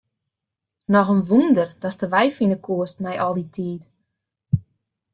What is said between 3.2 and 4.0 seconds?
al dy tiid.